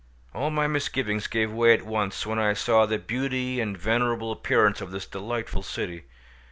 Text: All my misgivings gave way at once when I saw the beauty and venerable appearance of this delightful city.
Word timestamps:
All 0.33 0.49
my 0.49 0.65
misgivings 0.65 1.27
gave 1.27 1.51
way 1.51 1.75
at 1.75 1.83
once 1.85 2.25
when 2.25 2.39
I 2.39 2.53
saw 2.53 2.87
the 2.87 2.97
beauty 2.97 3.59
and 3.61 3.77
venerable 3.77 4.31
appearance 4.31 4.81
of 4.81 4.89
this 4.89 5.05
delightful 5.05 5.61
city. 5.61 6.05